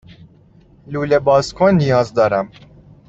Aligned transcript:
لوله 0.87 1.19
بازکن 1.19 1.73
نیاز 1.75 2.13
دارم. 2.13 2.47